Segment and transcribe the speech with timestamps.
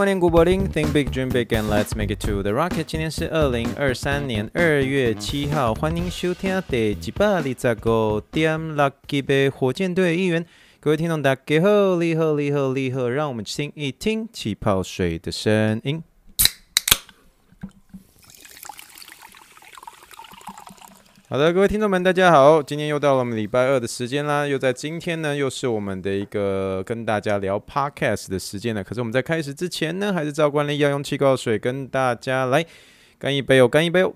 [0.00, 0.66] Morning, good morning.
[0.66, 2.84] Think big, dream big, and let's make it to the rocket.
[2.84, 10.42] 今天是二零二三年二月七号，欢迎收听第一百二十五点六集的火箭队一员。
[10.80, 16.02] 各位听众大家好，你好，你好，你好，让我们听一听气泡水的声音。
[21.32, 22.60] 好的，各位听众们，大家好！
[22.60, 28.82] 今天又到了我们礼拜二的时间啦，又在今天呢，又是我们的一个跟大家聊 Podcast 的时间了。
[28.82, 32.66] 可是我们在开始之前呢，还是照惯例要用气泡水跟大家来
[33.16, 34.12] 干一杯哦，干一杯哦。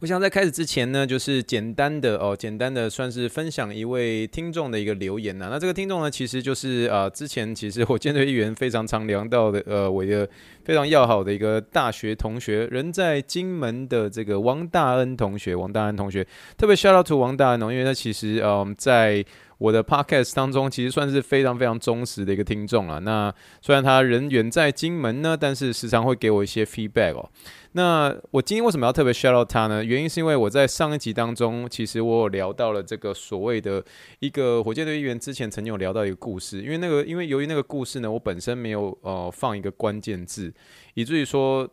[0.00, 5.48] 我想在开始之前呢，就是简单的哦，简单的算是分享一位听众的一个留言呐。
[5.50, 10.26] 那这个听众呢，其实就是、呃，之前其实火箭队议员非常常聊到的，呃，我的
[10.64, 19.22] 非常要好的一个大学同学，人在金门的这个王大恩同学，王大恩同学，特别 shout out to 王大恩哦，因为他其实嗯、呃，在
[19.60, 22.98] 我的 podcast 当中，其实算是非常非常忠实的一个听众了。
[23.00, 27.28] 那虽然他人远在金门呢，但是时常会给我一些 feedback 哦。
[27.72, 29.84] 那我今天为什么要特别 shout out 他呢？
[29.84, 33.84] 原因是因为我在上一集当中，其实我有聊到了这个所谓的
[34.20, 40.50] 一个火箭队议员之前曾经有聊到一个故事，因为那个因为由于那个故事呢，我本身没有呃放一个关键字，
[40.94, 41.68] 以至于说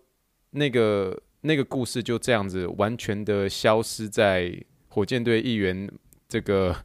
[0.51, 4.53] 那个那个故事就这样子完全的消失在
[4.89, 5.89] 火箭队议员
[6.27, 6.75] 这个。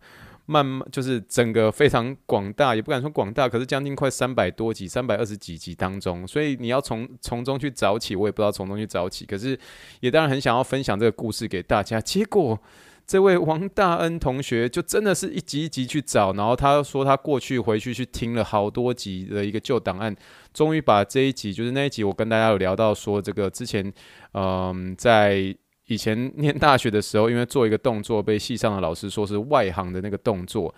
[0.46, 9.24] 慢慢就是整个非常广大，也不敢说广大，可是将近快三百多集，三百二十几集当中，所以你要从从中去找起，我也不知道从中去找起。
[9.24, 9.58] 可是
[10.00, 12.00] 也当然很想要分享这个故事给大家。
[12.00, 12.60] 结果
[13.06, 20.14] 这位王大恩同学就真的是一集一集去找，然后他说他过去回去去听了好多集的一个旧档案，
[20.52, 23.92] 终于把这一集，就是那一集我跟大家有聊到说这个之前，
[24.34, 25.56] 嗯，在。
[25.92, 30.74] 以前念大学的时候，因为做一个动作被系上的老师说是外行的那个动作。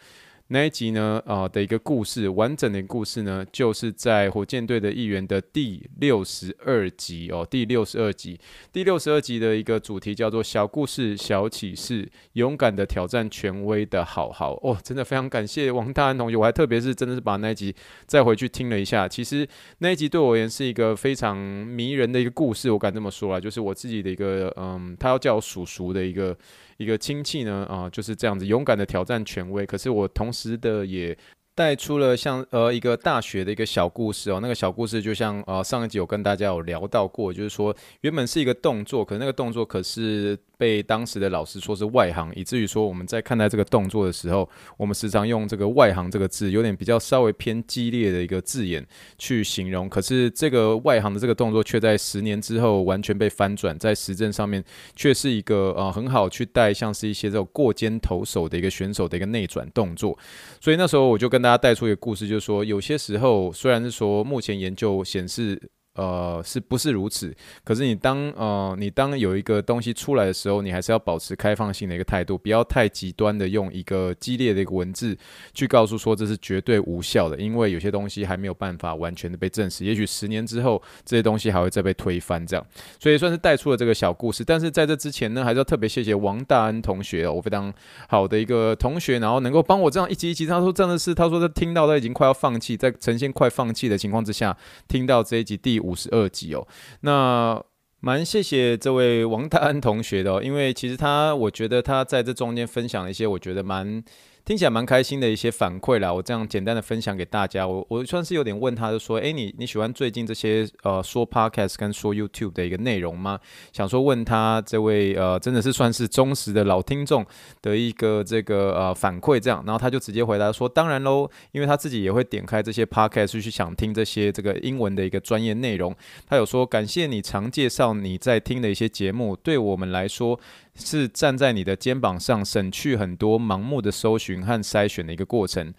[0.49, 8.39] 那一集呢，啊、呃、的一个故事，完整的故事呢，就是在火箭队的一员的第六十二集哦，第六十二集，
[8.71, 14.53] 第六十二集的一个主题叫做“小故事小启示，勇敢的挑战权威的好好”。
[14.63, 17.75] 哦，真的非常感谢王大安同学，我还特别是真的是把那一集
[18.07, 19.09] 再回去听了一下。
[19.09, 26.37] 其实那一集对我而言是一个非常迷人的一个故事，我敢这么说啊，就是我自己的一个嗯，他要叫我叔叔的一个。
[26.77, 29.65] 一个亲戚呢，啊、就是这样子勇敢的挑战权威。
[29.67, 31.17] 可是我同时的也
[31.55, 34.41] 带出了像呃一个大学的一个小故事哦。
[34.41, 40.39] 那个小故事就像呃上一集有跟大家有聊到过，就是说原本是一个动作，可是那个动作可是。
[40.57, 48.87] 被当时的老师说是外行，以至于说我们在看待这个动作的时候，我们时常用这个“外行”这个字，有点比较稍微偏激烈的一个字眼
[49.19, 49.89] 去形容。
[49.89, 54.63] 可是这个“外行”的这个动作，却在十年之后完全被翻转，在实证上面
[54.95, 60.19] 却是一个呃很好去带，像是一些这种过肩投手的一个选手的一个内转动作。
[60.61, 65.71] 所以那时候我就跟大家带出一个故事，就是说有些时候虽然是说目前研究显示。
[65.95, 67.35] 呃，是不是如此？
[67.63, 75.17] 可是你当呃，你当有一个东西出来的时候，你还是要保持开放性的一个态度，不要太极端的用一个激烈的一个文字
[75.53, 82.67] 去告诉说这是绝对无效的，因为有些东西还没有办法完全的被证实，也许十年之后这些东西还会再被推翻，这样，
[82.99, 84.43] 所以算是带出了这个小故事。
[84.45, 87.73] 但是在这之前呢，还是要特别谢谢王大恩同学，我非常
[88.09, 94.57] 好的一个同学，然后能够帮我这样一集一集，他说真的是，他说他听到他已经快要放弃，在呈现快放弃的情况之下，
[94.89, 96.67] 听到这一集第五十二集哦，
[97.01, 97.63] 那
[98.01, 104.03] 蛮谢谢这位王大安同学的哦，因为其实他，我觉得他在这中间分享了一些，我觉得蛮。
[104.45, 107.67] 听起来蛮开心的一些反馈啦，我这样简单的分享给大家。
[107.67, 113.41] 我我算是有点问他，就说：诶，你你喜欢最近这些呃说 podcast 跟说 YouTube 的一个内容吗？
[113.73, 117.25] 想说问他这位呃真的是算是忠实的老听众
[117.63, 125.97] 的一个这个呃反馈这样，然后他就直接回答说：当然喽，因为他自己也会点开这些 podcast 去想听这些这个英文的一个专业内容。
[126.29, 130.39] 他有说感谢你常介绍你在听的一些节目，对我们来说。
[130.77, 135.73] 是站在你的肩膀上，省去很多盲目的搜寻和筛选的一个过程。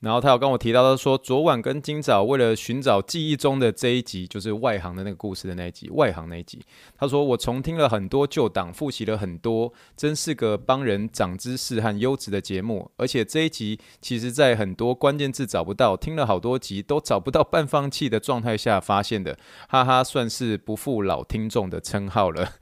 [0.00, 6.64] 然后他有跟我提到，他说昨晚跟今早为了寻找记忆中的这一集，就是外行的那个故事的那一集，外行那一集。
[6.96, 12.88] 他说我重听了很多旧档，复习了很多，真是个帮人长知识和优质的节目。
[12.96, 19.36] 而且这一集其实在很多关键字找不到，听了好多集都找不到半放弃的状态下发现的，
[19.68, 22.52] 哈哈，算是不负老听众的称号了。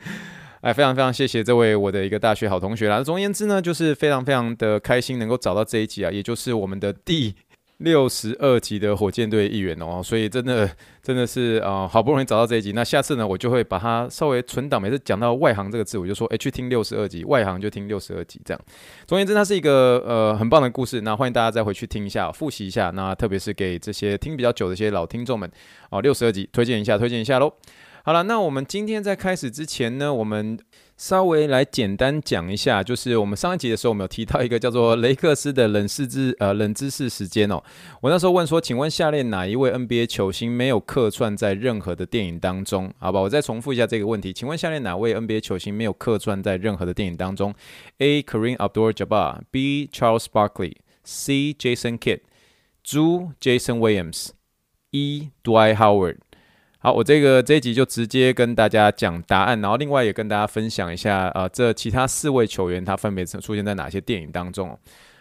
[0.67, 3.01] 哎，非常非常谢谢这位我的一个大学好同学啦。
[3.01, 7.37] 总而言之呢，就是非常非常的开心能够找到这一集啊，也就是我们的第。
[7.79, 10.67] 六十二集的火箭队一员哦，所以真的
[11.03, 12.73] 真的是啊、好不容易找到这一集。
[12.73, 14.81] 那下次呢，我就会把它稍微存档。
[14.81, 18.61] 每次讲到外行这个字，我就说，哎，去听六十二集，外行就听六十二集这样。
[19.07, 21.03] 总而言之，它是一个呃很棒的故事。
[21.03, 22.91] 那欢迎大家再回去听一下，复习一下。
[22.93, 25.49] 那特别是给这些听比较久的一些老听众们
[25.91, 27.53] 哦，六十二集推荐一下，推荐一下喽。
[28.07, 30.57] 好了，那我们今天在开始之前呢，我们。
[30.97, 37.63] 稍微来简单讲一下，就是我们上一集的时候，我们有提到一个叫做雷克斯的冷知识呃冷知识时间哦。
[38.01, 42.91] 我那时候问说，请问下列哪一位 NBA 球星没有客串在任何的电影当中？
[42.99, 47.55] 好吧，我再重复一下这个问题，请问下列哪位 NBA 球星没有客串在任何的电影当中
[47.99, 48.23] ？A.
[48.23, 49.91] Kareem Abdul-Jabbar，B.
[49.93, 51.53] Charles Barkley，C.
[51.53, 53.29] Jason Kidd，D.
[53.39, 55.29] Jason Williams，E.
[55.45, 56.26] Dwight Howard。
[56.87, 64.79] 好，我这个这一集就直接跟大家讲答案，然后另外也跟大家分享一下、呃，这其他四位球员他分别出现在哪些电影当中。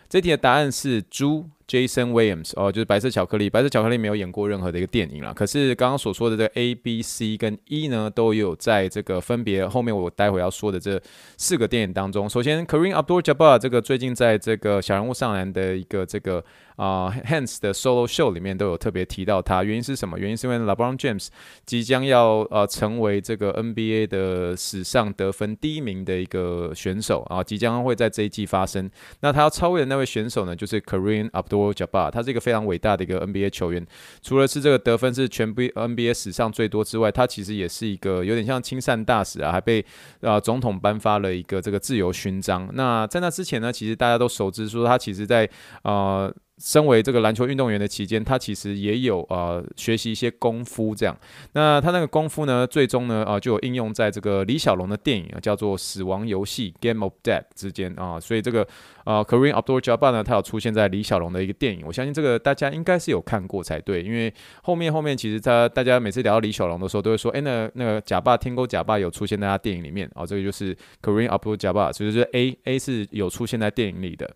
[0.07, 1.43] 这题的答案是猪。
[1.67, 3.49] Jason Williams 哦，就是白色巧克力。
[3.49, 11.01] 白色巧克力没有演过任何的一个电影啦，可是刚刚所说的这个 A、B、C 跟 E 呢，都有在这个分别后面我待会要说的这
[11.35, 12.29] 四个电影当中。
[12.29, 19.63] 首先，Kareem Abdul-Jabbar 这个最近在这个小人物上篮的一个这个啊、Hans 的 Solo Show 里面都有特别提到他。
[19.63, 20.19] 原因是什么？
[20.19, 21.27] 原因是因为 LeBron James
[21.65, 28.89] 即将要呃成为这个 NBA 的史上得分第一名的一个选手啊，即将会在这一季发生。
[29.21, 33.85] 那他要超越的那位选手呢，就是 Kareem Abdul-Jabbar，，他是一个非常伟大的一个 NBA 球员。
[34.21, 39.85] 除了是这个得分是全部 NBA 史上最多之外，他其实也是一个有点像亲善大使啊，还被
[40.21, 42.69] 呃总统颁发了一个这个自由勋章。
[42.73, 45.49] 那在那之前呢，其实大家都熟知说他其实在
[45.83, 46.33] 呃。
[46.57, 51.17] 身为这个篮球运动员的期间，他其实也有呃学习一些功夫这样。
[51.53, 58.65] 那他那个功夫呢，最终呢啊、就有应用在这个李小龙的电影啊叫做《死亡游戏》（Game of Death） 之间啊、所以这个
[59.03, 61.85] 啊、Kareem Abdul-Jabbar 呢，他有出现在李小龙的一个电影。
[61.85, 74.29] 我相信这个大家应该是有看过才对，因为后面后面其实他大家每次聊到李小龙的时候，都会说，哎，那那个假爸天勾贾爸有出现在他电影里面啊、这个就是 Kareem Abdul-Jabbar，所以就是 A A 是有出现在电影里的。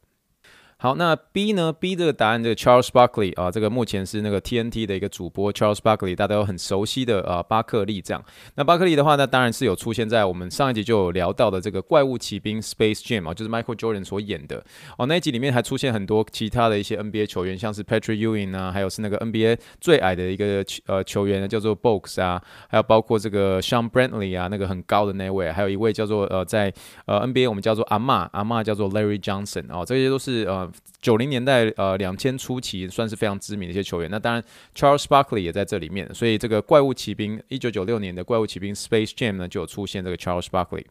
[0.81, 8.24] 好，那 B 呢？B 这个答案，这个 Charles Barkley 啊，这个目前是那个 TNT 的一个主播 Charles Barkley，大家都很熟悉的啊，巴克利这样。
[8.56, 14.64] 那巴克利的话呢，当然是有出现在我们上一集就有聊到的这个怪物骑兵 Space Jam 啊，就是 Michael Jordan 所演的
[14.98, 15.06] 哦。
[15.06, 26.74] 那一集里面还出现很多其他的一些 NBA 球员，像是 Patrick Ewing 啊，还有是那个 NBA 最矮的一个呃球员呢，叫做 Box 啊，还有包括这个 shan Brantley 啊，那个很高的那位，还有一位叫做呃在
[27.06, 30.69] 呃 NBA 我们叫做阿嬷，阿嬷叫做 Larry Johnson 哦，这些都是呃。
[31.01, 34.10] 九零年代，呃，两千初期算是非常知名的一些球员。
[34.12, 34.44] 那当然
[34.75, 36.13] ，Charles Barkley 也在这里面。
[36.13, 40.86] 所以，这个怪物骑兵一九九六年的怪物骑兵 Space Jam 呢，就有出现这个 Charles Barkley。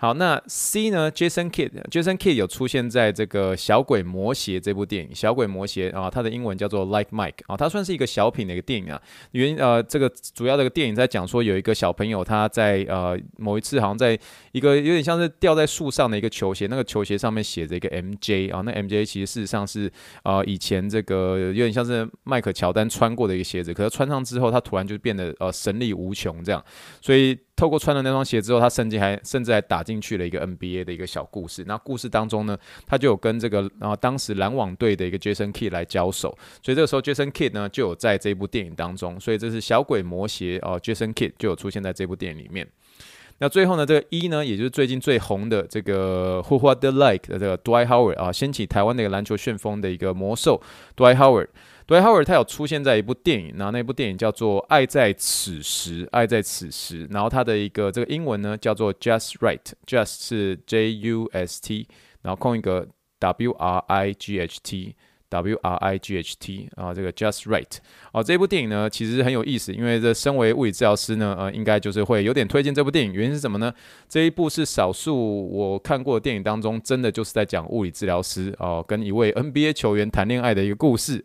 [0.00, 9.02] 好，那 C 呢？Jason Kid，Jason Kid 有出现在这个《小鬼魔鞋》这部电影，《小鬼魔鞋》啊，它的英文叫做 Like Mike 啊，它算是一个小品的一个电影啊。
[9.32, 14.16] 原呃，这个主要的个电影在讲说，有一个小朋友他在呃某一次好像在
[14.52, 19.90] 一个有点像是吊在树上的一个球鞋，那个球鞋上面写着一个 MJ 啊，那 MJ 其实事实上是
[20.22, 26.64] 呃以前这个有点像是迈克乔丹穿过的一个鞋子，可是穿上之后，他突然就变得呃神力无穷这样，
[27.00, 27.36] 所以。
[27.58, 31.64] 透过穿了那双鞋之后，他甚至还甚至还打进去了一个 NBA 的一个小故事。
[31.66, 36.28] 那故事当中呢，他就有跟这个然后当时篮网队的一个 Jason Kidd 来交手，
[36.62, 42.64] 所以这个时候 Jason Kidd 呢就有在这部电影当中，所以这是小鬼魔鞋哦，Jason Kidd 就有出现在这部电影里面。
[43.40, 50.62] 那最后呢，这个一呢，也就是最近最红的这个 Who What The Like 的这个 Dwight Howard 啊，掀起台湾那个篮球旋风的一个魔兽
[50.96, 51.48] Dwight Howard。
[51.96, 57.08] 对他有出现在一部电影，然后那部电影叫做《爱在此时》，爱在此时。
[57.10, 61.88] 然后他的一个这个英文呢叫做 Just Right，Just 是 J U S T，
[62.20, 62.86] 然后空一个
[63.18, 67.78] W R I G H T，W R I G H T 啊，这个 Just Right。
[68.12, 73.14] 哦，这部电影呢其实很有意思，因为这身为物理治疗师呢，呃，应该就是会有点推荐这部电影。
[73.14, 73.72] 原因是什么呢？
[74.06, 81.24] 这一部是少数我看过的电影当中，真的就是在讲物理治疗师哦，跟一位 NBA 球员谈恋爱的一个故事。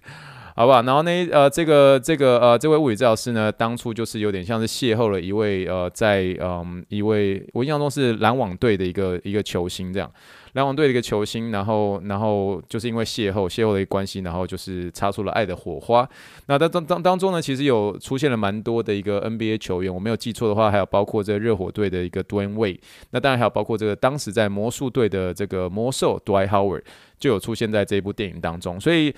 [0.56, 0.84] 好吧？
[0.84, 10.12] 然后呢，呃，这个这个呃，这位物理治疗师呢，当初就是有点像是邂逅了一位呃，在嗯、一位我印象中是篮网队的一个一个球星，这样，
[10.54, 16.08] 篮网队的一个球星，然后然后就是因为邂逅邂逅的一个关系，然后就是擦出了爱的火花。
[16.46, 22.80] 那当当当当中呢，其实有出现了蛮多的一个 NBA 球员，我没有记错的话，还有包括这个热火队的一个 Dwyane Wade，
[23.10, 26.84] 那当然还有包括这个当时在魔术队的这个魔兽 Dwight Howard
[27.18, 29.12] 就有出现在这一部电影当中，所以。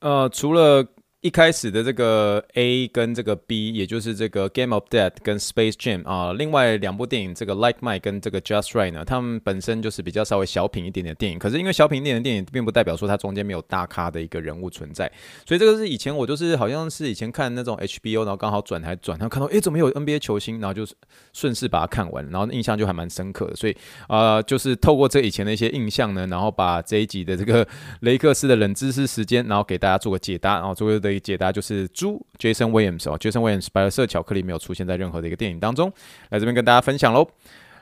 [0.00, 0.86] 呃，除了
[1.22, 8.92] 一开始的这个 A 跟这个 B，也就是这个 Game of Death 跟 Space Jam 啊，另外两部电影这个 Like Mike 跟这个 Just Right
[8.92, 11.36] 呢，他们本身就是比较稍微小品一点点的电影。
[11.36, 15.10] 可是因为小品一点的电影，并不代表说它中间没有大咖的一个人物存在。
[15.44, 20.86] 所以这个是以前我就是好像是以前看那种 HBO，然后刚好转台转，然后看到诶怎么有 NBA 球星，然后就
[21.32, 23.56] 顺势把它看完，然后印象就还蛮深刻的。
[23.56, 27.66] 所以啊、就是透过这以前的一些印象呢，然后把这一集的这个
[28.02, 31.15] 雷克斯的冷知识时间，然后给大家做个解答，然后作为的。
[31.18, 35.92] 解答就是猪 Jason Williams 哦，Jason Williams 白色巧克力没有出现在任何的一个电影当中，
[36.30, 37.28] 来这边跟大家分享喽。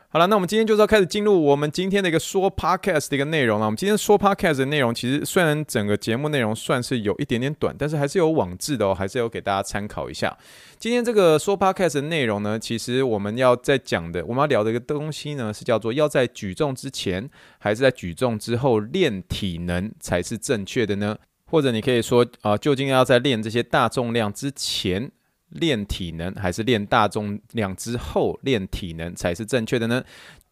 [0.09, 3.67] 好了，那我们今天就是要开始进入我们今天的一个说 Podcast 的一个内容了。
[3.67, 10.39] 我们今天说 Podcast 的内容，其实虽然整个节目内容算是有一点点短，但是还是有网志的哦，还是有给大家参考一下。
[10.79, 21.17] 今天这个说 Podcast 的内容呢，其实我们要在讲的，我们要聊的一个东西呢，是叫做要在举重之前还是在举重之后练体能才是正确的呢？
[21.55, 25.09] 或者你可以说啊、呃，究竟要在练这些大重量之前
[25.51, 30.03] 练体能，还是练大重量之后练体能才是正确的呢？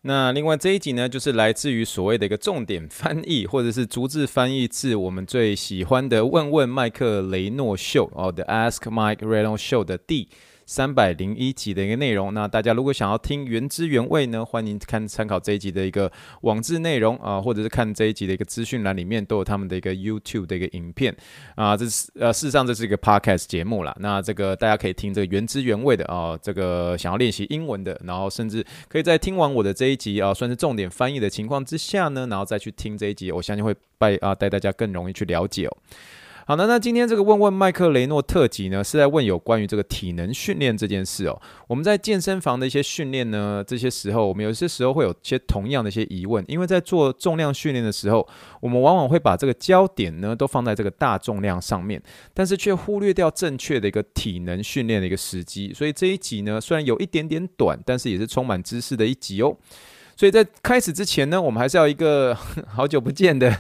[0.03, 10.29] 那另外这一集呢，就是来自于所谓的一个重点翻译，或者是逐字翻译自我们最喜欢的《问问麦克雷诺秀》哦，《The Ask Mike Reno Show》的第
[10.67, 16.11] 三百零一集的一个内容，那大家如果想要听原汁原味呢，欢迎看参考这一集的一个
[16.43, 21.15] 网志内容啊，或者是看这一集的一个资讯栏里面都有他们的一个 YouTube 的一个影片
[21.55, 21.77] 啊。
[21.77, 23.95] 这是呃，事实上这是一个 Podcast 节目啦。
[24.01, 35.77] 那这个大家可以听这个原汁原味的啊，这个想要练习英文的，然后甚至可以在听完我的这一集啊，算是重点翻译的情况之下呢，然后再去听这一集，我相信会带啊带大家更容易去了解哦。
[36.45, 41.41] 好的，那今天这个问问麦克雷诺特辑呢，是在问有关于这个体能训练这件事哦。
[41.69, 48.27] 我们在健身房的一些训练呢，这些时候我们有些时候会有些同样的一些疑问，因为在做重量训练的时候，
[48.61, 52.03] 我们往往会把这个焦点呢都放在这个大重量上面，
[52.35, 55.73] 但是却忽略掉正确的一个体能训练的一个时机。
[55.73, 59.57] 所以这一集呢，虽然有一点点短，但是也是充满知识的一集哦。
[60.17, 63.57] 所以在开始之前呢，我们还是要一个 好久不见的。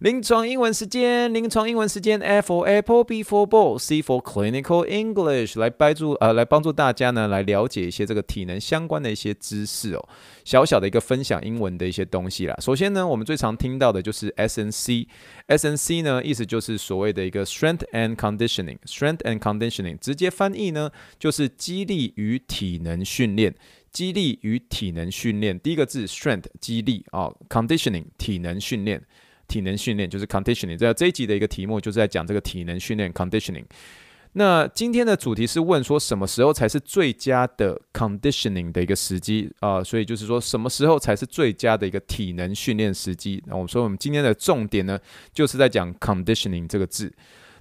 [0.00, 10.08] 临床英文时间，临床英文时间，A for Apple，B for Ball，C for Clinical English，来帮助呃，来帮助大家呢，来了解一些这个体能相关的一些知识哦。
[10.44, 12.56] 小小的一个分享英文的一些东西啦。
[12.60, 23.54] 首先呢，我们最常听到的就是 SNC，SNC 呢，意思就是所谓的一个 Strength and Conditioning，Strength and Conditioning，直接翻译呢就是激励与体能训练，
[23.92, 25.58] 激励与体能训练。
[25.58, 29.02] 第一个字 Strength，激励啊，哦，Conditioning，体能训练。
[29.48, 33.64] 体能训练就是 conditioning，在这一集的一个题目就是在讲这个体能训练 conditioning。
[34.36, 39.82] 那今天的主题是问说什么时候才是最佳的 conditioning 的一个时机啊？
[39.84, 43.40] 所以就是说什么时候才是最佳的一个体能训练时机？
[43.46, 44.98] 那我们说我们今天的重点呢，
[45.32, 47.12] 就是在讲 conditioning 这个字。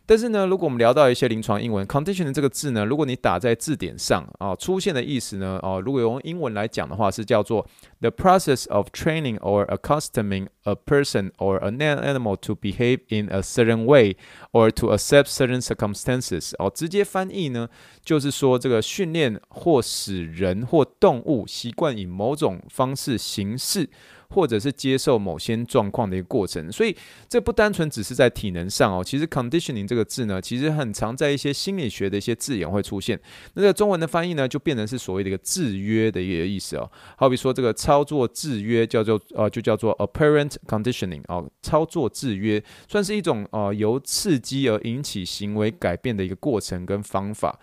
[0.06, 7.66] 但是呢，如果我们聊到一些临床英文，condition 这个字呢，如果你打在字典上啊，出现的意思呢，哦，如果用英文来讲的话，是叫做
[8.02, 13.42] the process of training or accustoming a person or an animal to behave in a
[13.42, 14.18] certain way
[14.52, 16.52] or to accept certain circumstances。
[16.60, 17.70] 哦，直接翻译呢，
[18.04, 23.90] 就是说这个训练或使人或动物习惯以某种方式行事。
[24.34, 26.96] 或者是接受某些状况的一个过程，所以
[27.30, 29.04] 这不单纯只是在体能上哦。
[29.04, 33.20] 其实 conditioning 这个字呢，其实很常在一些心理学的一些字眼会出现。
[33.54, 36.92] 那这个中文的翻译呢，就变成是所谓的一个制约的一个意思哦。
[37.16, 47.60] 好比说这个操作制约叫做呃，就叫做 apparent conditioning 哦，操作制约算是一种呃由刺激而引起行为改变的一个过程跟方法。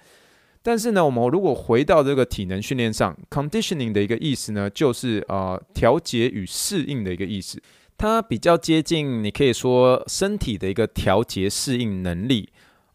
[0.62, 7.62] 但是呢，我们如果回到这个体能训练上，conditioning 的一个意思呢，就是呃调节与适应的一个意思，
[7.96, 12.50] 它比较接近，你可以说身体的一个调节适应能力。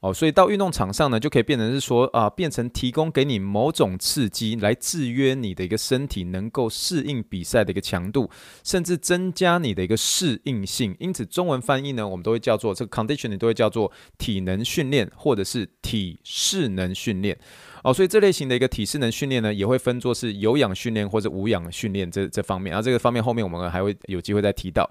[0.05, 8.29] 哦，所以到运动场上呢，就可以变成是说啊，变成提供给你某种刺激，来制约你的一个身体能够适应比赛的一个强度，
[8.63, 10.95] 甚至增加你的一个适应性。
[10.99, 17.35] 因此，中文翻译呢，我们都会叫做这个 condition，都会叫做体能训练或者是体适能训练。
[17.83, 22.69] 哦，所以这类型的一个体适能训练呢，也会分作是有氧训练或者无氧训练这这方面。
[22.69, 24.87] 然后这个方面后面我们还会有机会再提到。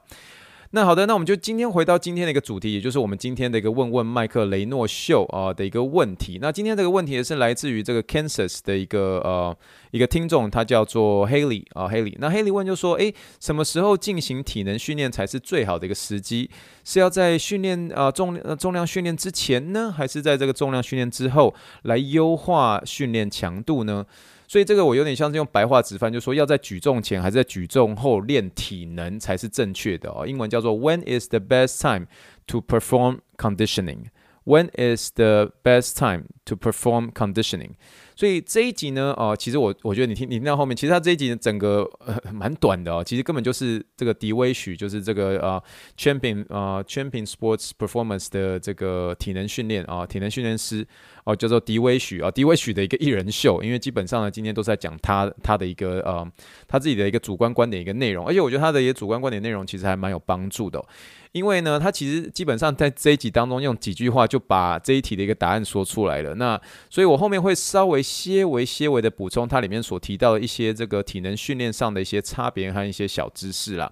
[0.74, 6.40] 那好的，那我们就今天回到今天的一个主题，也就是我们今天的一个问问麦克雷诺秀啊的一个问题。
[6.42, 9.56] 那今天这个问题也是来自于这个 Kansas 的一个呃
[9.92, 12.16] 一个听众，他叫做 Haley 啊 Haley。
[12.18, 16.50] 那 Haley 问就说，诶，什么时候进行体能训练才是最好的一个时机？
[16.82, 24.04] 是要在训练啊重重量训练之前呢，还是在这个重量训练之后来优化训练强度呢？
[24.46, 30.26] 所以这个我有点像是用白话直翻，就是说要在举重前还是在举重后练体能才是正确的哦。
[30.26, 32.06] 英文叫做 When is the best time
[32.46, 34.06] to perform conditioning?
[34.44, 37.76] When is the best time to perform conditioning？
[38.16, 45.62] 所以这一集呢，哦、其实我我觉得你听你听到后面，其实他这一集呢，整个呃 蛮短的哦，其实根本就是这个迪威许，就是这个呃
[45.98, 50.86] Champion 呃 Champion Sports Performance 的这个体能训练啊、体能训练师
[51.24, 56.26] 哦、叫做迪威许啊，迪威许的一个一人秀，因为基本上呢，今天都是在讲他他的一个呃
[56.68, 60.84] 他自己的一个主观观点一个内容，而且我觉得他的一个主观观点内容其实还蛮有帮助的、
[61.32, 66.34] 因为呢，他其实基本上在这一集当中用几句话就把这一题的一个答案说出来了。
[66.34, 73.90] 那所以我后面会稍微些微些微的补充它里面所提到的一些这个体能训练上的一些差别和一些小知识啦。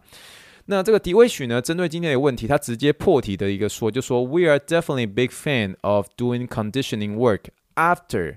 [0.67, 8.37] 那这个迪威许呢，针对今天的问题，他直接破题的一个说，就说 We are definitely big fan of doing conditioning work after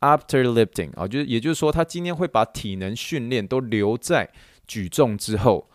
[0.00, 4.30] after lifting 啊，就是也就是说，他今天会把体能训练都留在
[4.66, 5.68] 举重之后。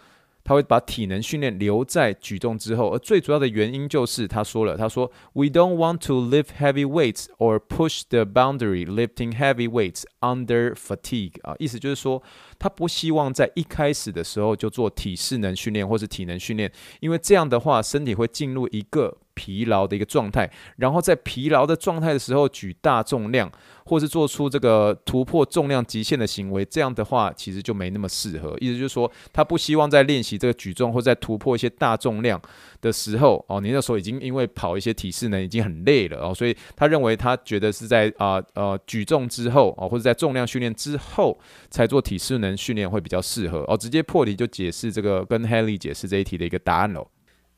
[0.44, 10.74] 他会把体能训练留在举重之后，而最主要的原因就是他说了，他说：“We don't want to lift heavy weights or push the boundary lifting heavy weights under
[10.74, 12.22] fatigue。”啊，意思就是说，
[12.62, 23.52] 他不希望在一开始的时候就做体适能训练或是体能训练，因为这样的话，身体会进入一个疲劳的一个状态，然后在疲劳的状态的时候举大重量，
[23.86, 28.56] 或是做出这个突破重量极限的行为，这样的话其实就没那么适合。
[28.60, 32.40] 意思就是说，他不希望在练习这个举重或在突破一些大重量
[32.82, 41.40] 的时候，哦，你那时候已经因为跑一些体适能已经很累了哦，所以他认为他觉得是在啊呃，举重之后哦，或者在重量训练之后
[41.72, 43.78] 才做体适能训练会比较适合哦。
[43.78, 47.08] 直接破题就解释这个跟 Haley 解释这一题的一个答案喽。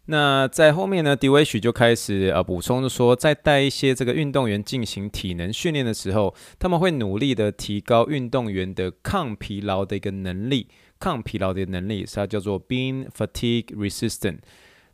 [0.08, 10.68] 那在后面呢，迪威许就开始呃补充说，在带一些这个运动员进行体能训练的时候，他们会努力的提高运动员的抗疲劳的一个能力，
[11.00, 14.40] 抗疲劳的能力，它叫做 being fatigue resistant。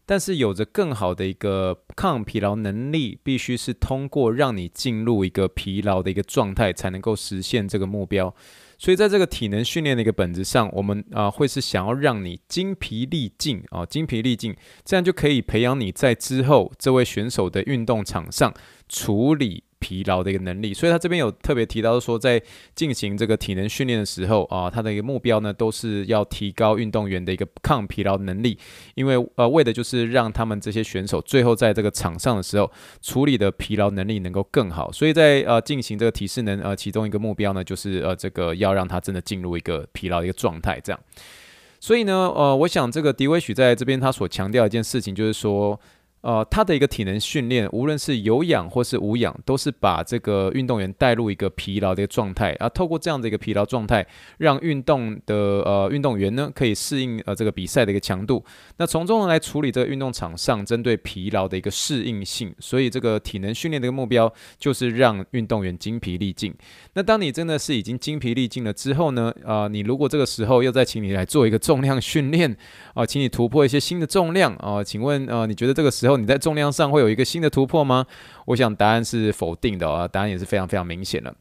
[0.06, 8.34] 但是有着更好的一个抗疲劳能力，必须是通过让你进入一个疲劳的一个状态，才能够实现这个目标。
[8.79, 14.55] 所以，在这个体能训练的一个本子上，我们啊、会是想要让你精疲力尽啊，精疲力尽，
[14.86, 18.53] 这样就可以培养你在之后这位选手的运动场上
[18.87, 19.65] 处理。
[19.79, 22.42] 疲劳的一个能力，所以他这边有特别提到说，在
[22.75, 28.57] 进行这个体能训练的时候啊，他的一个目标呢，都是要提高运动员的一个抗疲劳能力，
[28.96, 32.70] 因为呃，为的就是让他们这些选手最后在这个场上的时候
[33.01, 34.92] 处理的疲劳能力能够更好。
[34.92, 41.00] 所以在呃进行这个体适能呃其中一个目标呢，就是呃这个要让他真的进入一个疲劳的一个状态，这样。
[41.79, 45.79] 所以呢，呃，我想这个迪威许在这边他所强调一件事情就是说。
[46.22, 52.68] 呃，他的一个体能训练，无论是有氧或是无氧，都是把这个运动员带入一个疲劳的一个状态啊。
[52.68, 54.05] 透过这样的一个疲劳状态，
[54.38, 58.44] 让运动的呃运动员呢，可以适应呃这个比赛的一个强度。
[58.75, 62.53] 那从中呢来处理这个运动场上针对疲劳的一个适应性。
[62.60, 66.53] 所以这个体能训练的一个目标，就是让运动员精疲力尽。
[66.96, 72.53] 那当你真的是已经精疲力尽了之后呢，啊、你如果这个时候又再请你来做一个重量训练
[72.94, 76.08] 啊，请你突破一些新的重量啊，请问呃，你觉得这个时候？
[76.09, 78.05] 后你在重量上会有一个新的突破吗？
[78.45, 81.33] 我想答案是否定的啊，答案也是非常非常明显的。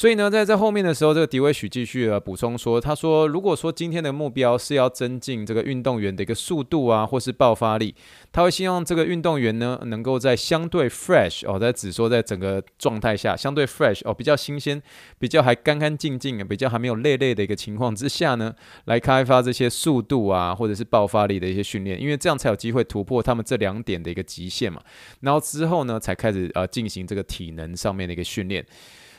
[0.00, 7.94] 所以呢，在在后面的时候，这个迪威许继续呃补充说，他说，如果说今天的目标是要增进这个运动员的一个速度啊，或是爆发力，
[8.32, 14.82] 他会希望这个运动员呢，能够在相对 fresh 哦，在只说在整个状态下相对 fresh 哦，比较新鲜，
[15.18, 18.54] 比较还干干净净，比较还没有累累的一个情况之下呢，
[18.86, 24.80] 来开发这些速度啊，或者是爆发力的一些训练，因为这样才有机会突破他们这两点的一个极限嘛。
[25.20, 28.64] 然后之后呢，才开始呃进行这个体能上面的一个训练。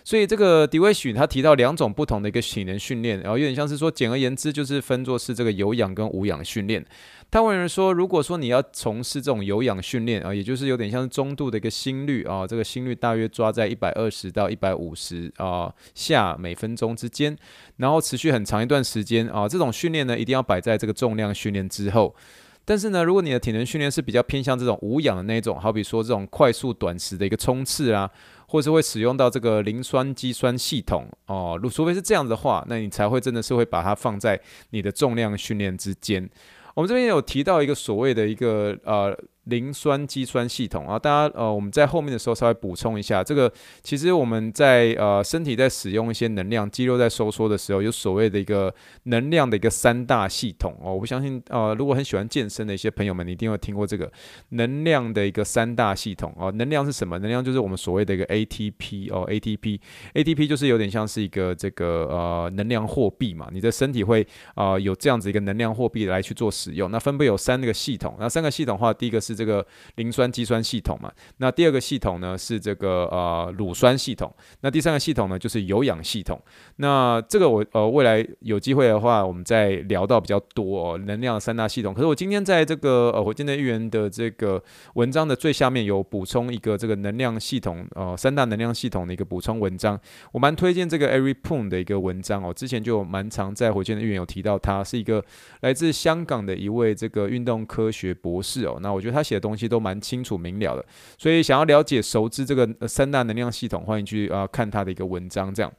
[0.04, 6.86] 所以这个迪威许他提到两种不同的一个体能训练，然后有点像是说，简而言之就是分作是这个有氧跟无氧训练。
[7.30, 17.38] 他问人说，如果说你要从事这种有氧训练啊，也就是有点像是中度的一个心率啊，这个心率大约抓在一百二十到一百五十啊下每分钟之间，
[17.78, 22.14] 然后持续很长一段时间啊，这种训练呢一定要摆在这个重量训练之后。
[22.64, 28.10] 但是呢，如果你的体能训练是比较偏向这种无氧的那种，好比说这种快速短时的一个冲刺啊。
[28.48, 34.38] 或是会使用到这个磷酸肌酸系统哦，如除非是这样的话，那你才会真的是会把它放在
[34.72, 36.30] 你的重量训练之间。
[36.76, 39.18] 我们这边有提到一个所谓的一个呃。
[39.46, 43.52] 磷酸肌酸系统啊，大家呃，我们在后面的时候稍微补充一下，这个
[43.82, 48.74] 其实我们在呃身体在使用一些能量，肌肉在收缩的时候，有所谓的一个
[49.04, 50.94] 能量的一个三大系统哦。
[50.94, 54.12] 我不相信呃，如果很喜欢健身的一些朋友们，你一定会听过这个
[54.50, 56.52] 能量的一个三大系统哦。
[56.52, 57.18] 能量是什么？
[57.18, 66.92] 能量就是我们所谓的一个 ATP 哦，ATP，ATP 就是有点像是一个这个呃能量货币嘛，你的身体会啊、有这样子一个能量货币来去做使用。
[66.92, 69.66] 那分别有三个系统，那三个系统的话，第一个是是这个
[69.96, 71.12] 磷酸肌酸系统嘛。
[71.38, 74.32] 那第二个系统呢是这个呃乳酸系统。
[74.62, 76.38] 那第三个系统呢就是有氧系统。
[76.76, 81.94] 那这个我呃未来有机会的话，我们再聊到比较多哦，能量三大系统。
[81.94, 84.62] 可是我今天在这个呃火箭队预言的这个
[84.96, 90.00] 文章的最下面有补充一个这个能量系统呃三大能量系统的一个补充文章，
[90.32, 95.24] 我蛮推荐这个 Every Poon 的一个文章哦，之前就蛮常在火箭队预言有提到他是一个
[95.62, 100.86] 来自香港的一位这个运动科学博士哦，那我觉得他写的东西都蛮清楚明了的，
[101.18, 105.54] 所以想要了解熟知这个三大能量系统，欢迎去啊看他的一个文章。
[105.54, 105.72] 这样，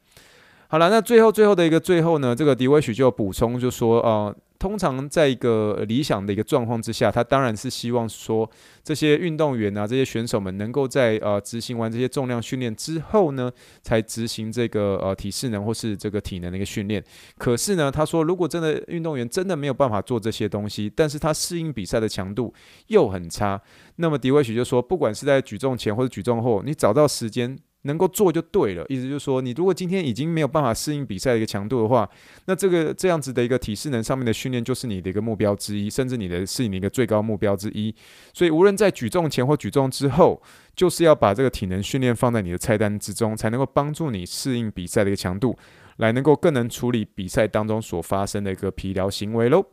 [0.68, 4.34] 好了，那最后最后的一个最后呢，这个 d i w i s h 就补充就说啊。
[4.62, 8.48] 通常在一个理想的一个状况之下，他当然是希望说
[8.84, 13.50] 这些运动员啊，这些选手们能够在呃执行完这些重量训练之后呢，
[13.82, 17.02] 才执行这个呃体适能或是这个体能的一个训练。
[17.36, 22.54] 可是呢，他说如果真的运动员真的没有办法做这些东西，但是他适应比赛的强度
[22.86, 23.60] 又很差，
[23.96, 27.58] 那么迪威许就说，不管是在举重前或者举重后，你找到时间。
[27.82, 32.08] 能够做就对了，意思就是说，你如果今天已经没有办法适应比赛的一个强度的话，
[32.46, 37.94] 那这个这样子的一个体适能上面的训练就是你的一个目标之一，甚至你的是你的一个最高目标之一。
[38.32, 40.40] 所以，无论在举重前或举重之后，
[40.76, 45.58] 就是要把这个体能训练放在你的菜单之中，才能够帮助你适应比赛的一个强度，
[45.96, 49.64] 来能够更能处理比赛当中所发生的一个疲劳行为喽。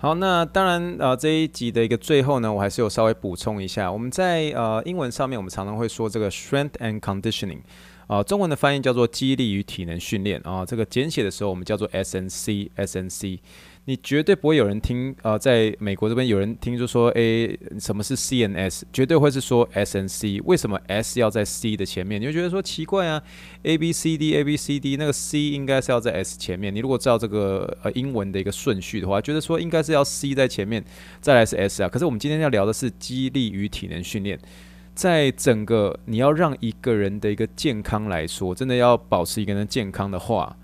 [0.00, 3.90] 好，那当然，呃，这一集的一个最后呢，我还是有稍微补充一下。
[3.90, 7.58] 我们在呃英文上面，我们常常会说这个 strength and conditioning，
[8.06, 12.70] 啊、呃，中文的翻译叫做激励与体能训练啊、这个简写的时候我们叫做 S N C，。
[12.76, 13.40] SNC
[13.88, 18.82] 你绝对不会有人听，呃，在美国这边有人听就说，诶，什么是 CNS？
[18.92, 20.42] 绝对会是说 SNC。
[20.44, 22.20] 为什么 S 要在 C 的前面？
[22.20, 23.22] 你会觉得说奇怪啊
[23.62, 26.74] ，A B C D A B C D，那个 C 应该是要在 S 前面。
[26.74, 30.84] 你如果知道这个呃英文的一个顺序的话，觉得说应该是要 C 在前面，
[31.22, 31.88] 再来是 S 啊。
[31.88, 34.38] 可是我们今天要聊的是激励与体能训练，
[34.94, 40.58] 在整个你要让一个人的一个健康来说，真的要保持一个人健康的话，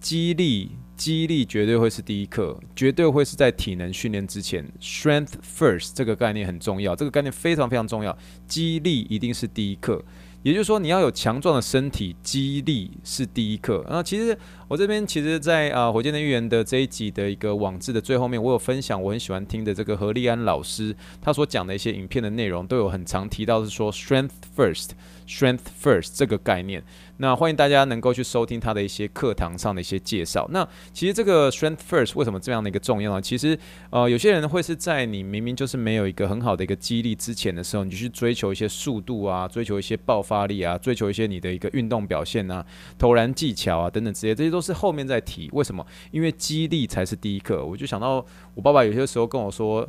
[0.00, 0.70] 激励。
[1.02, 10.00] 肌力绝对会是第一课，绝对会是在体能训练之前，strength first 这个概念很重要，这个概念非常非常重要，肌力一定是第一课。
[10.44, 13.84] 也就是说，你要有强壮的身体，肌力是第一课。
[13.90, 14.38] 那其实
[14.72, 26.82] 我这边其实在，啊火箭的预言的这一集的一个网志的最后面，我有分享我很喜欢听的这个何立安老师他所讲的一些影片的内容，都有很常提到是说 strength first，strength first 这个概念。
[27.18, 30.48] 那欢迎大家能够去收听他的一些课堂上的一些介绍。
[30.50, 33.20] 那其实这个 strength first 为什么这样的一个重要呢？
[33.20, 33.56] 其实
[33.90, 42.64] 呃有些人会是在你明明就是没有一个很好的一个激励之前的时候，你就去追求一些速度啊，追求一些爆发力啊，追求一些你的一个运动表现啊，
[42.98, 45.50] 投篮技巧啊等等这些，这些都是后面再提。
[45.52, 45.84] 为什么？
[46.12, 47.62] 因为激励才是第一课。
[47.64, 49.86] 我就想到我爸爸有些时候跟我说。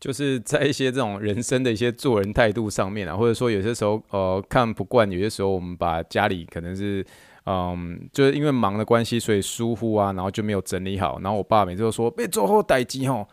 [0.00, 7.04] 就是在一些这种人生的一些做人态度上面啊，或者说有些时候呃看不惯，有些时候我们把家里可能是
[7.44, 11.20] 嗯，就是因为忙的关系，所以疏忽啊，然后就没有整理好。
[11.20, 13.28] 然后我爸每次都说：“被做后代机吼。”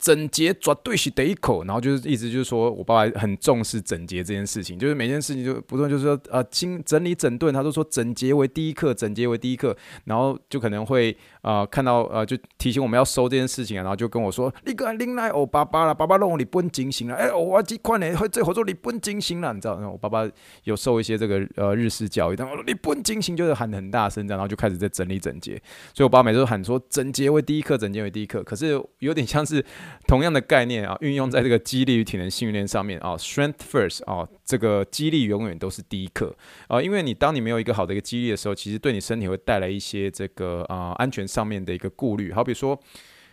[0.00, 20.26] 整洁绝对是第一口，然后就是意思就是说我爸爸很重视整洁这件事情，就是每件事情就不断就是说啊，清整理整顿，他都说整洁为第一课，整洁为第一课，然后就可能会、呃、看到呃就提醒我们要收这件事情啊，然后就跟我说，你个拎来我爸爸了，爸爸弄我日本精行了，哎、我这款呢会最后做你本精行了，你知道，然后我爸爸
[20.64, 25.60] 有受一些这个呃日式教育，然后日本精行就是喊很大声这样，然后就开始在整理整洁，
[25.92, 29.62] 所以我爸每次都喊说整洁为第一课，整洁为第一课，可是有点像是。
[30.06, 36.34] 同样的概念啊，运用在这个激励与体能训练上面啊，strength first 啊，这个激励永远都是第一课
[36.68, 42.80] 啊，因为你当你没有一个好的一个激励的时候，其实对你身体会带来一些这个啊安全上面的一个顾虑，好比说。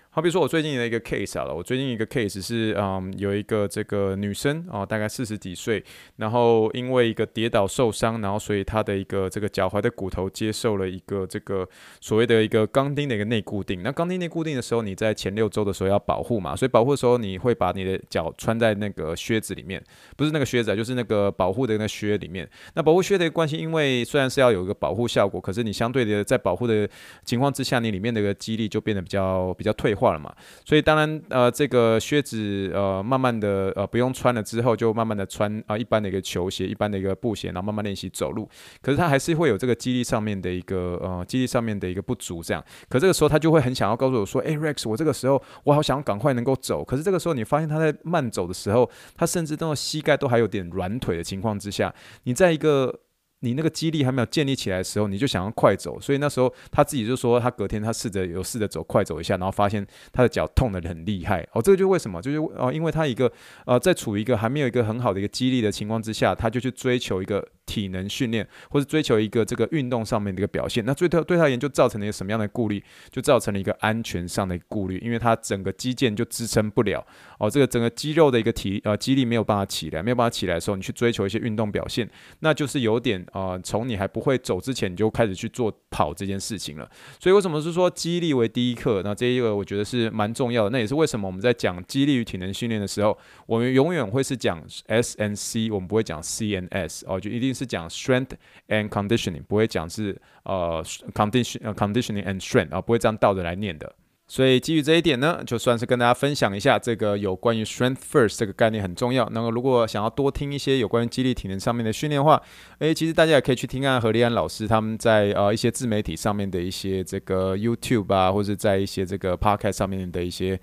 [0.10, 5.84] 好比说，我最近的一个 case 啊，我最近一个 case 是，嗯，有一个这个女生啊，大概四十几岁，
[6.16, 11.70] 然后因为一个跌倒受伤，然后所以她的一个这个脚踝的骨头接受了一个这个
[12.02, 13.84] 所谓的一个钢钉的一个内固定。
[13.84, 19.80] 那钢钉内固定的时候，你在前六周的时候要保护嘛，所以保护的时候你会把你的脚穿在那个靴子里面，
[20.16, 22.50] 不是那个靴子啊，就是那个保护的那个靴里面。
[22.74, 26.90] 那保护靴的一个关系，因为虽然是要有一个保护效果，可是你相对的在保护的
[27.24, 30.07] 情况之下，你里面的一个肌力就变得比较比较退化。
[30.14, 30.34] 了嘛，
[30.66, 38.50] 所以当然呃，这个靴子呃，慢慢的呃不用穿了之后，就慢慢的穿啊、一般的一个球鞋，一般的一个布鞋，然后慢慢练习走路。
[38.82, 42.64] 可是他还是会有这个肌力上面的一个呃肌力上面的一个不足，这样。
[42.90, 46.84] 可这个时候他就会很想要告诉我说，哎，Rex，我这个时候我好想赶快能够走。
[46.84, 51.94] 可是这个时候你发现他在慢走的时候，他甚至到膝盖都还有点软腿的情况之下，
[52.24, 52.94] 你在一个
[53.42, 61.48] 你那个肌力还没有建立起来的时候，你就想要快走，所以那时候他自己就说，他隔天他试着有试着走快走一下，然后发现他的脚痛得很厉害。
[61.54, 62.20] 哦，这个就为什么？
[62.22, 63.32] 就是哦，因为他一个
[63.66, 70.84] 呃，在处于一个还没有一个很好的一个激励的情况之下，他就去追求一个体能训练，或者追求一个这个运动上面的一个表现。
[70.84, 72.84] 那对他对他而言就造成了一个什么样的顾虑？
[73.12, 77.06] 就造成了一个安全上的顾虑，因为他整个肌腱就支撑不了。
[77.38, 83.24] 哦，这个整个肌肉的一个体呃肌力没有办法起来，没有办法起来的时候，你去追求一些运动表现，那就是有点。
[83.34, 86.90] 啊，从你还不会走之前，你就开始去做跑这件事情了。
[87.20, 89.02] 所以为什么是说肌力为第一课？
[89.04, 90.70] 那这一个我觉得是蛮重要的。
[90.70, 98.32] 那也是为什么我们在讲肌力与体能训练的时候，我们永远会是讲 S and C，我们不会讲 C N S 哦，就一定是讲 Strength
[98.68, 103.96] and Conditioning，不会讲是呃 Condition Conditioning and Strength 啊，不会这样倒着来念的。
[104.30, 109.26] 所以基于这一点呢，就算是跟大家分享一下这个有关于 strength first 这个概念很重要。
[109.32, 112.42] 那么如果想要多听一些有关于肌力体能上面的训练话，
[112.80, 120.60] 诶，其实大家也可以去听看何立安老师他们在呃一些自媒体上面的一些这个 YouTube 啊，或者在一些这个 Podcast 上面的一些。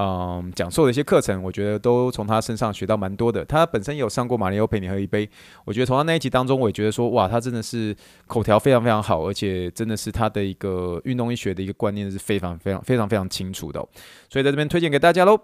[0.00, 3.44] 嗯，讲授的一些课程，我觉得都从他身上学到蛮多的。
[3.44, 5.28] 他本身有上过马里欧陪你喝一杯，
[5.64, 7.92] 我觉得从他那一集当中，我也觉得说，哇，他真的是
[8.28, 13.84] 口条非常非常好，而且真的是他的一个运动医学的一个观念是非常非常非常非常清楚的。
[14.30, 15.36] 所以在这边推荐给大家喽。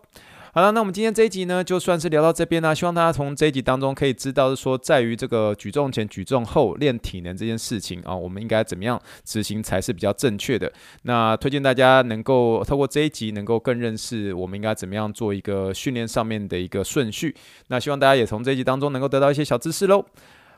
[0.54, 2.72] 好了，那我们今天这一集呢，就算是聊到这边啦。
[2.72, 10.72] 希望大家从这一集当中可以知道，说在于这个举重前、举重后练体能这件事情啊，我们应该怎么样执行才是比较正确的。
[11.02, 17.34] 那推荐大家能够透过这一集，能够更认识我们应该怎么样做一个训练上面的一个顺序。
[17.66, 20.06] 那希望大家也从这一集当中能够得到一些小知识喽。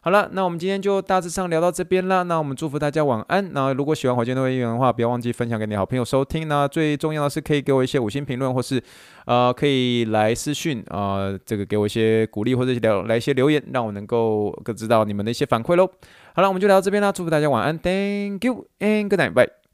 [0.07, 2.23] 好了，那我们今天就大致上聊到这边了。
[2.23, 3.53] 那我们祝福大家晚安。
[3.53, 6.47] 那如果喜欢火箭队会员的话，不要忘记分享给你好朋友收听。
[6.47, 8.81] 那最重要的是可以给我一些五星评论，或是
[9.25, 15.91] 呃可以来私讯啊、呃，这个给我一些鼓励或者聊来一些留言，让我能够更知道你们的一些反馈喽。
[16.37, 17.11] 好了，我们就聊到这边啦。
[17.11, 19.66] 祝福大家晚安，Thank you and good night，bye。